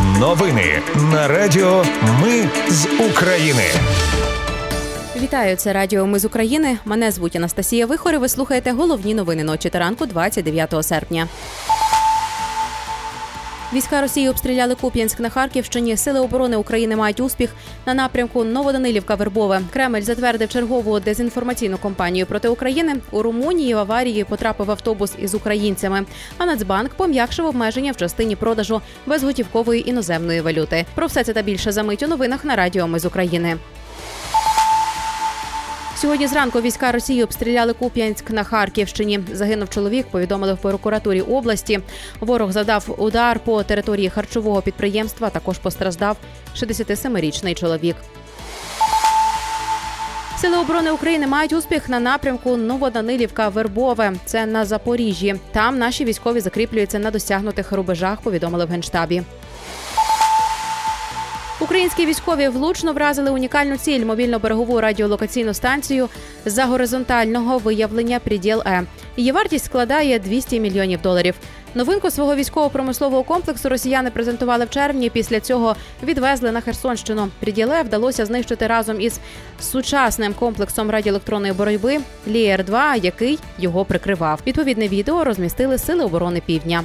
Новини 0.00 0.82
на 1.12 1.28
Радіо 1.28 1.84
Ми 2.22 2.48
з 2.68 2.86
України. 3.10 3.62
Вітаю, 5.22 5.56
це 5.56 5.72
Радіо 5.72 6.06
Ми 6.06 6.18
з 6.18 6.24
України. 6.24 6.78
Мене 6.84 7.10
звуть 7.10 7.36
Анастасія 7.36 7.86
Вихор. 7.86 8.14
і 8.14 8.18
Ви 8.18 8.28
слухаєте 8.28 8.72
головні 8.72 9.14
новини 9.14 9.44
ночі 9.44 9.70
та 9.70 9.78
ранку 9.78 10.06
29 10.06 10.74
серпня. 10.82 11.28
Війська 13.74 14.00
Росії 14.00 14.28
обстріляли 14.28 14.74
Куп'янськ 14.74 15.20
на 15.20 15.30
Харківщині. 15.30 15.96
Сили 15.96 16.20
оборони 16.20 16.56
України 16.56 16.96
мають 16.96 17.20
успіх 17.20 17.50
на 17.86 17.94
напрямку 17.94 18.44
Новоданилівка 18.44 19.14
Вербове. 19.14 19.60
Кремль 19.72 20.00
затвердив 20.00 20.48
чергову 20.48 21.00
дезінформаційну 21.00 21.78
кампанію 21.78 22.26
проти 22.26 22.48
України. 22.48 22.94
У 23.10 23.22
Румунії 23.22 23.74
в 23.74 23.78
аварії 23.78 24.24
потрапив 24.24 24.70
автобус 24.70 25.14
із 25.18 25.34
українцями. 25.34 26.04
А 26.38 26.46
Нацбанк 26.46 26.90
пом'якшив 26.94 27.46
обмеження 27.46 27.92
в 27.92 27.96
частині 27.96 28.36
продажу 28.36 28.80
безготівкової 29.06 29.90
іноземної 29.90 30.40
валюти. 30.40 30.86
Про 30.94 31.06
все 31.06 31.24
це 31.24 31.32
та 31.32 31.42
більше 31.42 31.72
за 31.72 31.82
мить 31.82 32.02
у 32.02 32.06
новинах 32.06 32.44
на 32.44 32.56
Радіо 32.56 32.88
Ми 32.88 32.98
з 32.98 33.04
України. 33.04 33.56
Сьогодні 36.02 36.26
зранку 36.26 36.60
війська 36.60 36.92
Росії 36.92 37.22
обстріляли 37.22 37.72
Куп'янськ 37.72 38.30
на 38.30 38.44
Харківщині. 38.44 39.20
Загинув 39.32 39.70
чоловік. 39.70 40.06
Повідомили 40.06 40.54
в 40.54 40.58
прокуратурі 40.58 41.20
області. 41.20 41.80
Ворог 42.20 42.52
завдав 42.52 42.94
удар 42.98 43.40
по 43.44 43.62
території 43.62 44.10
харчового 44.10 44.62
підприємства. 44.62 45.30
Також 45.30 45.58
постраждав 45.58 46.16
67-річний 46.56 47.54
чоловік. 47.54 47.96
Сили 50.36 50.58
оборони 50.58 50.90
України 50.90 51.26
мають 51.26 51.52
успіх 51.52 51.88
на 51.88 52.00
напрямку 52.00 52.56
Новоданилівка 52.56 53.48
Вербове. 53.48 54.12
Це 54.24 54.46
на 54.46 54.64
Запоріжжі. 54.64 55.34
Там 55.52 55.78
наші 55.78 56.04
військові 56.04 56.40
закріплюються 56.40 56.98
на 56.98 57.10
досягнутих 57.10 57.72
рубежах. 57.72 58.20
Повідомили 58.20 58.64
в 58.64 58.68
генштабі. 58.68 59.22
Українські 61.62 62.06
військові 62.06 62.48
влучно 62.48 62.92
вразили 62.92 63.30
унікальну 63.30 63.76
ціль 63.76 64.04
мобільно-берегову 64.04 64.80
радіолокаційну 64.80 65.54
станцію 65.54 66.08
за 66.44 66.64
горизонтального 66.64 67.58
виявлення 67.58 68.18
«Приділ 68.18 68.62
Е. 68.66 68.82
Її 69.16 69.32
вартість 69.32 69.64
складає 69.64 70.18
200 70.18 70.60
мільйонів 70.60 71.02
доларів. 71.02 71.34
Новинку 71.74 72.10
свого 72.10 72.34
військово-промислового 72.34 73.22
комплексу 73.22 73.68
росіяни 73.68 74.10
презентували 74.10 74.64
в 74.64 74.70
червні. 74.70 75.10
Після 75.10 75.40
цього 75.40 75.76
відвезли 76.02 76.52
на 76.52 76.60
Херсонщину. 76.60 77.28
«Приділе» 77.40 77.82
вдалося 77.82 78.26
знищити 78.26 78.66
разом 78.66 79.00
із 79.00 79.20
сучасним 79.60 80.34
комплексом 80.34 80.90
радіоелектронної 80.90 81.52
боротьби 81.52 81.98
Лієр 82.28 82.64
2 82.64 82.96
який 82.96 83.38
його 83.58 83.84
прикривав. 83.84 84.40
Відповідне 84.46 84.88
відео 84.88 85.24
розмістили 85.24 85.78
сили 85.78 86.04
оборони 86.04 86.42
Півдня. 86.46 86.84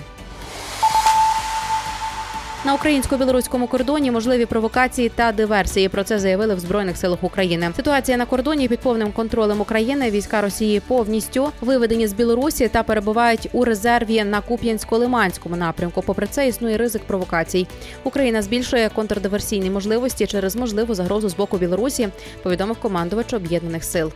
На 2.66 2.73
українсько-білоруському 2.73 3.67
кордоні 3.67 4.11
можливі 4.11 4.45
провокації 4.45 5.09
та 5.09 5.31
диверсії. 5.31 5.89
Про 5.89 6.03
це 6.03 6.19
заявили 6.19 6.55
в 6.55 6.59
збройних 6.59 6.97
силах 6.97 7.23
України. 7.23 7.72
Ситуація 7.75 8.17
на 8.17 8.25
кордоні 8.25 8.67
під 8.67 8.80
повним 8.80 9.11
контролем 9.11 9.61
України. 9.61 10.11
Війська 10.11 10.41
Росії 10.41 10.80
повністю 10.80 11.52
виведені 11.61 12.08
з 12.08 12.14
Білорусі 12.14 12.67
та 12.67 12.83
перебувають 12.83 13.49
у 13.52 13.66
резерві 13.66 14.23
на 14.23 14.41
Куп'янсько-Лиманському 14.41 15.55
напрямку. 15.55 16.02
Попри 16.02 16.27
це 16.30 16.47
існує 16.47 16.77
ризик 16.77 17.02
провокацій. 17.03 17.67
Україна 18.03 18.41
збільшує 18.41 18.89
контрдиверсійні 18.89 19.69
можливості 19.69 20.27
через 20.27 20.55
можливу 20.55 20.95
загрозу 20.95 21.30
з 21.30 21.36
боку 21.36 21.58
Білорусі. 21.58 22.09
Повідомив 22.44 22.77
командувач 22.77 23.33
об'єднаних 23.33 23.83
сил. 23.83 24.11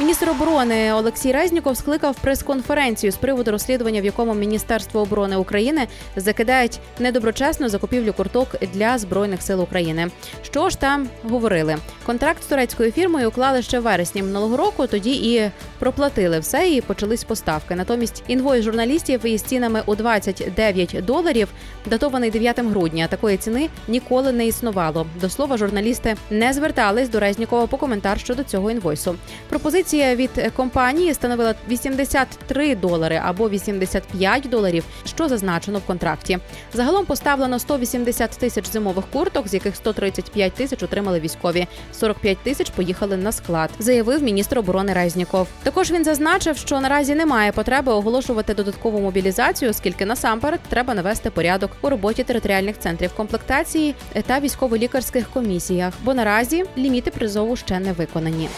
Міністр 0.00 0.30
оборони 0.30 0.92
Олексій 0.92 1.32
Резніков 1.32 1.76
скликав 1.76 2.16
прес-конференцію 2.16 3.12
з 3.12 3.16
приводу 3.16 3.50
розслідування, 3.50 4.00
в 4.00 4.04
якому 4.04 4.34
Міністерство 4.34 5.00
оборони 5.00 5.36
України 5.36 5.86
закидають 6.16 6.78
недоброчесну 6.98 7.68
закупівлю 7.68 8.12
курток 8.12 8.48
для 8.74 8.98
збройних 8.98 9.42
сил 9.42 9.62
України. 9.62 10.10
Що 10.42 10.68
ж 10.70 10.80
там 10.80 11.08
говорили? 11.30 11.76
Контракт 12.06 12.42
з 12.42 12.46
турецькою 12.46 12.92
фірмою 12.92 13.28
уклали 13.28 13.62
ще 13.62 13.80
в 13.80 13.82
вересні 13.82 14.22
минулого 14.22 14.56
року. 14.56 14.86
Тоді 14.86 15.10
і 15.10 15.50
проплатили 15.80 16.38
все, 16.38 16.68
і 16.68 16.80
почались 16.80 17.24
поставки. 17.24 17.74
Натомість 17.74 18.22
інвой 18.28 18.62
журналістів 18.62 19.26
із 19.26 19.42
цінами 19.42 19.82
у 19.86 19.94
29 19.94 20.96
доларів, 21.04 21.48
датований 21.86 22.30
9 22.30 22.60
грудня. 22.60 23.06
Такої 23.06 23.36
ціни 23.36 23.68
ніколи 23.88 24.32
не 24.32 24.46
існувало. 24.46 25.06
До 25.20 25.30
слова, 25.30 25.56
журналісти 25.56 26.16
не 26.30 26.52
звертались 26.52 27.08
до 27.08 27.20
Резнікова 27.20 27.66
по 27.66 27.76
коментар 27.76 28.20
щодо 28.20 28.44
цього 28.44 28.70
інвойсу. 28.70 29.16
Пропозиція 29.48 30.14
від 30.16 30.30
компанії 30.56 31.14
становила 31.14 31.54
83 31.68 32.74
долари 32.74 33.20
або 33.24 33.48
85 33.48 34.48
доларів, 34.48 34.84
що 35.06 35.28
зазначено 35.28 35.78
в 35.78 35.82
контракті. 35.82 36.38
Загалом 36.74 37.04
поставлено 37.04 37.58
180 37.58 38.30
тисяч 38.30 38.68
зимових 38.68 39.04
курток, 39.12 39.48
з 39.48 39.54
яких 39.54 39.76
135 39.76 40.52
тисяч 40.52 40.82
отримали 40.82 41.20
військові. 41.20 41.66
45 41.92 42.38
тисяч 42.38 42.70
поїхали 42.70 43.16
на 43.16 43.32
склад, 43.32 43.70
заявив 43.78 44.22
міністр 44.22 44.58
оборони 44.58 44.92
Резніков. 44.92 45.48
Також 45.70 45.90
він 45.90 46.04
зазначив, 46.04 46.56
що 46.56 46.80
наразі 46.80 47.14
немає 47.14 47.52
потреби 47.52 47.92
оголошувати 47.92 48.54
додаткову 48.54 49.00
мобілізацію, 49.00 49.70
оскільки 49.70 50.06
насамперед 50.06 50.60
треба 50.68 50.94
навести 50.94 51.30
порядок 51.30 51.70
у 51.82 51.88
роботі 51.88 52.24
територіальних 52.24 52.78
центрів 52.78 53.12
комплектації 53.16 53.94
та 54.26 54.40
військово-лікарських 54.40 55.30
комісіях, 55.30 55.94
бо 56.04 56.14
наразі 56.14 56.64
ліміти 56.78 57.10
призову 57.10 57.56
ще 57.56 57.80
не 57.80 57.92
виконані. 57.92 58.48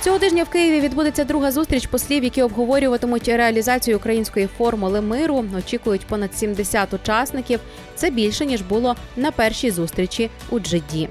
Цього 0.00 0.18
тижня 0.18 0.44
в 0.44 0.48
Києві 0.48 0.80
відбудеться 0.80 1.24
друга 1.24 1.52
зустріч 1.52 1.86
послів, 1.86 2.24
які 2.24 2.42
обговорюватимуть 2.42 3.28
реалізацію 3.28 3.96
української 3.96 4.48
формули 4.58 5.00
миру. 5.00 5.44
Очікують 5.58 6.06
понад 6.06 6.34
70 6.34 6.94
учасників. 6.94 7.60
Це 7.94 8.10
більше 8.10 8.46
ніж 8.46 8.62
було 8.62 8.96
на 9.16 9.30
першій 9.30 9.70
зустрічі 9.70 10.30
у 10.50 10.60
Джиді. 10.60 11.08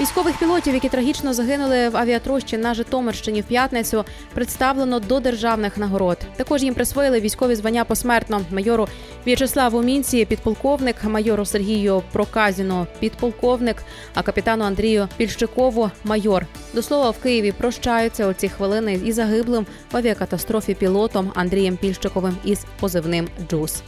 Військових 0.00 0.38
пілотів, 0.38 0.74
які 0.74 0.88
трагічно 0.88 1.34
загинули 1.34 1.88
в 1.88 1.96
авіатрощі 1.96 2.58
на 2.58 2.74
Житомирщині 2.74 3.40
в 3.40 3.44
п'ятницю, 3.44 4.04
представлено 4.34 5.00
до 5.00 5.20
державних 5.20 5.78
нагород. 5.78 6.18
Також 6.36 6.62
їм 6.62 6.74
присвоїли 6.74 7.20
військові 7.20 7.54
звання 7.54 7.84
посмертно 7.84 8.40
майору 8.50 8.88
В'ячеславу 9.26 9.82
Мінці, 9.82 10.24
підполковник, 10.24 11.04
майору 11.04 11.44
Сергію 11.44 12.02
Проказіно, 12.12 12.86
підполковник, 13.00 13.76
а 14.14 14.22
капітану 14.22 14.64
Андрію 14.64 15.08
Пільщикову 15.16 15.90
майор. 16.04 16.46
До 16.74 16.82
слова, 16.82 17.10
в 17.10 17.18
Києві 17.18 17.52
прощаються 17.52 18.28
у 18.28 18.32
ці 18.32 18.48
хвилини 18.48 19.00
і 19.04 19.12
загиблим 19.12 19.66
в 19.92 19.96
авіакатастрофі 19.96 20.74
пілотом 20.74 21.32
Андрієм 21.34 21.76
Пільщиковим 21.76 22.36
із 22.44 22.64
позивним 22.80 23.28
Джус. 23.50 23.82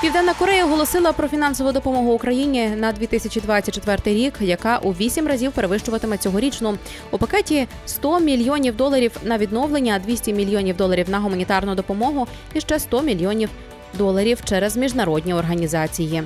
Південна 0.00 0.34
Корея 0.34 0.64
оголосила 0.64 1.12
про 1.12 1.28
фінансову 1.28 1.72
допомогу 1.72 2.12
Україні 2.12 2.68
на 2.68 2.92
2024 2.92 4.16
рік, 4.16 4.34
яка 4.40 4.78
у 4.78 4.92
вісім 4.92 5.26
разів 5.26 5.52
перевищуватиме 5.52 6.18
цьогорічну. 6.18 6.78
У 7.10 7.18
пакеті 7.18 7.66
100 7.86 8.20
мільйонів 8.20 8.76
доларів 8.76 9.12
на 9.22 9.38
відновлення, 9.38 9.98
200 9.98 10.32
мільйонів 10.32 10.76
доларів 10.76 11.10
на 11.10 11.18
гуманітарну 11.18 11.74
допомогу 11.74 12.26
і 12.54 12.60
ще 12.60 12.78
100 12.78 13.02
мільйонів 13.02 13.50
доларів 13.98 14.38
через 14.44 14.76
міжнародні 14.76 15.34
організації. 15.34 16.22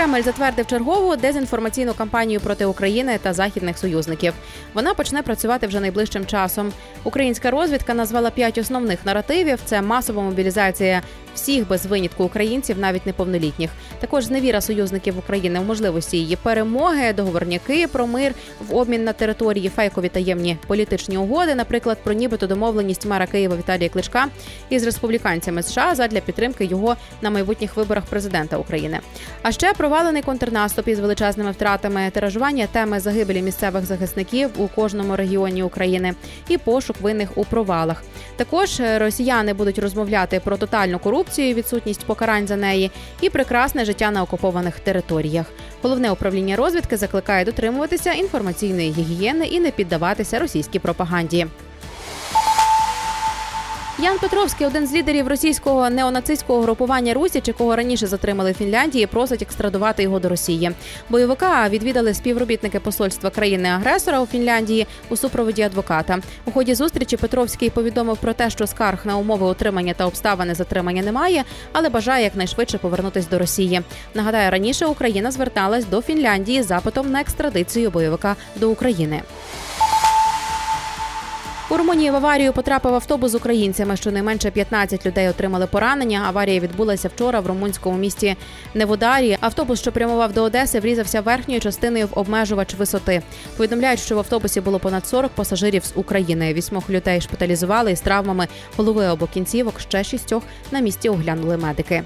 Кремль 0.00 0.22
затвердив 0.22 0.66
чергову 0.66 1.16
дезінформаційну 1.16 1.94
кампанію 1.94 2.40
проти 2.40 2.64
України 2.64 3.18
та 3.22 3.32
західних 3.32 3.78
союзників. 3.78 4.32
Вона 4.74 4.94
почне 4.94 5.22
працювати 5.22 5.66
вже 5.66 5.80
найближчим 5.80 6.26
часом. 6.26 6.72
Українська 7.04 7.50
розвідка 7.50 7.94
назвала 7.94 8.30
п'ять 8.30 8.58
основних 8.58 9.06
наративів: 9.06 9.58
це 9.64 9.82
масова 9.82 10.22
мобілізація 10.22 11.02
всіх 11.34 11.68
без 11.68 11.86
винятку 11.86 12.24
українців, 12.24 12.76
навіть 12.78 13.06
неповнолітніх. 13.06 13.70
Також 14.00 14.24
зневіра 14.24 14.60
союзників 14.60 15.18
України 15.18 15.60
в 15.60 15.64
можливості 15.64 16.16
її 16.16 16.36
перемоги, 16.36 17.12
договорняки 17.12 17.86
про 17.86 18.06
мир 18.06 18.34
в 18.68 18.76
обмін 18.76 19.04
на 19.04 19.12
території, 19.12 19.68
фейкові 19.68 20.08
таємні 20.08 20.56
політичні 20.66 21.18
угоди, 21.18 21.54
наприклад, 21.54 21.98
про 22.04 22.12
нібито 22.12 22.46
домовленість 22.46 23.06
мера 23.06 23.26
Києва 23.26 23.56
Віталія 23.56 23.88
Кличка 23.88 24.26
із 24.70 24.84
республіканцями 24.84 25.62
США 25.62 25.94
задля 25.94 26.20
підтримки 26.20 26.64
його 26.64 26.96
на 27.22 27.30
майбутніх 27.30 27.76
виборах 27.76 28.04
президента 28.04 28.56
України. 28.56 29.00
А 29.42 29.52
ще 29.52 29.72
провалений 29.90 30.22
контрнаступ 30.22 30.88
із 30.88 31.00
величезними 31.00 31.50
втратами, 31.50 32.10
тиражування 32.10 32.66
теми 32.66 33.00
загибелі 33.00 33.42
місцевих 33.42 33.84
захисників 33.84 34.50
у 34.56 34.68
кожному 34.68 35.16
регіоні 35.16 35.62
України 35.62 36.14
і 36.48 36.58
пошук 36.58 37.00
винних 37.00 37.38
у 37.38 37.44
провалах. 37.44 38.02
Також 38.36 38.80
росіяни 38.96 39.54
будуть 39.54 39.78
розмовляти 39.78 40.40
про 40.44 40.56
тотальну 40.56 40.98
корупцію, 40.98 41.54
відсутність 41.54 42.04
покарань 42.04 42.46
за 42.46 42.56
неї 42.56 42.90
і 43.20 43.30
прекрасне 43.30 43.84
життя 43.84 44.10
на 44.10 44.22
окупованих 44.22 44.80
територіях. 44.80 45.46
Головне 45.82 46.10
управління 46.10 46.56
розвідки 46.56 46.96
закликає 46.96 47.44
дотримуватися 47.44 48.12
інформаційної 48.12 48.90
гігієни 48.92 49.46
і 49.46 49.60
не 49.60 49.70
піддаватися 49.70 50.38
російській 50.38 50.78
пропаганді. 50.78 51.46
Ян 54.02 54.18
Петровський, 54.18 54.66
один 54.66 54.86
з 54.86 54.92
лідерів 54.92 55.28
російського 55.28 55.90
неонацистського 55.90 56.60
групування 56.60 57.14
Русіч, 57.14 57.48
якого 57.48 57.76
раніше 57.76 58.06
затримали 58.06 58.52
в 58.52 58.54
Фінляндії, 58.54 59.06
просить 59.06 59.42
екстрадувати 59.42 60.02
його 60.02 60.18
до 60.18 60.28
Росії. 60.28 60.70
Бойовика 61.08 61.68
відвідали 61.68 62.14
співробітники 62.14 62.80
посольства 62.80 63.30
країни-агресора 63.30 64.20
у 64.20 64.26
Фінляндії 64.26 64.86
у 65.08 65.16
супроводі 65.16 65.62
адвоката. 65.62 66.18
У 66.44 66.50
ході 66.50 66.74
зустрічі 66.74 67.16
Петровський 67.16 67.70
повідомив 67.70 68.16
про 68.16 68.32
те, 68.32 68.50
що 68.50 68.66
скарг 68.66 69.06
на 69.06 69.16
умови 69.16 69.46
утримання 69.46 69.94
та 69.94 70.06
обставини 70.06 70.54
затримання 70.54 71.02
немає, 71.02 71.44
але 71.72 71.88
бажає 71.88 72.24
якнайшвидше 72.24 72.78
повернутись 72.78 73.28
до 73.28 73.38
Росії. 73.38 73.80
Нагадаю, 74.14 74.50
раніше 74.50 74.86
Україна 74.86 75.30
зверталась 75.30 75.84
до 75.84 76.02
Фінляндії 76.02 76.62
з 76.62 76.66
запитом 76.66 77.10
на 77.10 77.20
екстрадицію 77.20 77.90
бойовика 77.90 78.36
до 78.56 78.70
України. 78.70 79.22
У 81.72 81.76
Румунії 81.76 82.10
в 82.10 82.16
аварію 82.16 82.52
потрапив 82.52 82.94
автобус 82.94 83.32
з 83.32 83.34
українцями. 83.34 83.96
Щонайменше 83.96 84.50
15 84.50 85.06
людей 85.06 85.28
отримали 85.28 85.66
поранення. 85.66 86.22
Аварія 86.26 86.60
відбулася 86.60 87.08
вчора 87.08 87.40
в 87.40 87.46
румунському 87.46 87.98
місті 87.98 88.36
Неводарі. 88.74 89.38
Автобус, 89.40 89.80
що 89.80 89.92
прямував 89.92 90.32
до 90.32 90.42
Одеси, 90.42 90.80
врізався 90.80 91.20
верхньою 91.20 91.60
частиною 91.60 92.06
в 92.06 92.18
обмежувач 92.18 92.74
висоти. 92.74 93.22
Повідомляють, 93.56 94.00
що 94.00 94.16
в 94.16 94.18
автобусі 94.18 94.60
було 94.60 94.78
понад 94.78 95.06
40 95.06 95.30
пасажирів 95.30 95.84
з 95.84 95.92
України. 95.94 96.54
Вісьмох 96.54 96.90
людей 96.90 97.20
шпиталізували 97.20 97.92
із 97.92 98.00
травмами 98.00 98.48
голови 98.76 99.06
або 99.06 99.26
кінцівок. 99.26 99.80
Ще 99.80 100.04
шістьох 100.04 100.42
на 100.70 100.80
місці 100.80 101.08
оглянули 101.08 101.56
медики. 101.56 102.02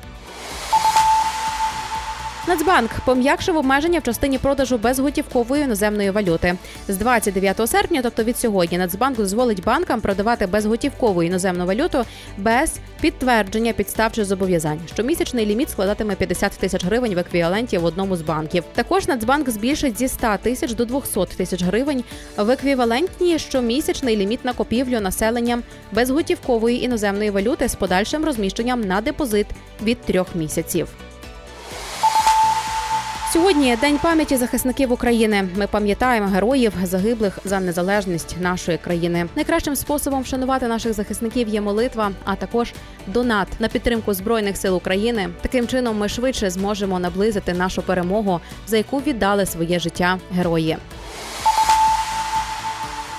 Нацбанк 2.48 2.90
пом'якшив 3.04 3.56
обмеження 3.56 3.98
в 3.98 4.02
частині 4.02 4.38
продажу 4.38 4.78
безготівкової 4.78 5.62
іноземної 5.62 6.10
валюти 6.10 6.56
з 6.88 6.96
29 6.96 7.68
серпня, 7.68 8.00
тобто 8.02 8.24
від 8.24 8.38
сьогодні, 8.38 8.78
Нацбанк 8.78 9.16
дозволить 9.16 9.64
банкам 9.64 10.00
продавати 10.00 10.46
безготівкову 10.46 11.22
іноземну 11.22 11.66
валюту 11.66 12.04
без 12.38 12.76
підтвердження 13.00 13.72
підстав 13.72 14.12
чи 14.12 14.24
зобов'язань. 14.24 14.80
Щомісячний 14.86 15.46
ліміт 15.46 15.70
складатиме 15.70 16.14
50 16.14 16.52
тисяч 16.52 16.84
гривень 16.84 17.14
в 17.14 17.18
еквіваленті 17.18 17.78
в 17.78 17.84
одному 17.84 18.16
з 18.16 18.22
банків. 18.22 18.64
Також 18.74 19.08
Нацбанк 19.08 19.50
збільшить 19.50 19.98
зі 19.98 20.08
100 20.08 20.26
тисяч 20.42 20.74
до 20.74 20.84
200 20.84 21.20
тисяч 21.36 21.62
гривень 21.62 22.04
в 22.36 22.50
еквівалентні 22.50 23.38
щомісячний 23.38 24.16
ліміт 24.16 24.44
на 24.44 24.52
купівлю 24.52 25.00
населенням 25.00 25.62
безготівкової 25.92 26.84
іноземної 26.84 27.30
валюти 27.30 27.68
з 27.68 27.74
подальшим 27.74 28.24
розміщенням 28.24 28.80
на 28.80 29.00
депозит 29.00 29.46
від 29.82 30.00
трьох 30.00 30.34
місяців. 30.34 30.88
Сьогодні 33.34 33.76
день 33.76 33.98
пам'яті 34.02 34.36
захисників 34.36 34.92
України. 34.92 35.48
Ми 35.56 35.66
пам'ятаємо 35.66 36.28
героїв 36.28 36.72
загиблих 36.82 37.38
за 37.44 37.60
незалежність 37.60 38.36
нашої 38.40 38.78
країни. 38.78 39.26
Найкращим 39.36 39.76
способом 39.76 40.22
вшанувати 40.22 40.68
наших 40.68 40.92
захисників 40.92 41.48
є 41.48 41.60
молитва, 41.60 42.10
а 42.24 42.36
також 42.36 42.72
донат 43.06 43.48
на 43.58 43.68
підтримку 43.68 44.14
збройних 44.14 44.56
сил 44.56 44.76
України. 44.76 45.28
Таким 45.40 45.66
чином 45.66 45.98
ми 45.98 46.08
швидше 46.08 46.50
зможемо 46.50 46.98
наблизити 46.98 47.54
нашу 47.54 47.82
перемогу, 47.82 48.40
за 48.66 48.76
яку 48.76 48.98
віддали 48.98 49.46
своє 49.46 49.78
життя 49.78 50.18
герої. 50.32 50.76